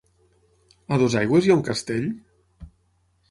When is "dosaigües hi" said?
1.01-1.53